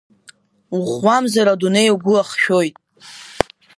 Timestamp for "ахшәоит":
2.21-2.75